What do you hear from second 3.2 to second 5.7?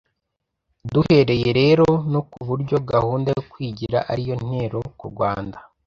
yo kwigira ari yo ntero ku Rwanda